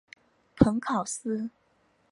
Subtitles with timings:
[0.55, 1.51] 蓬考斯。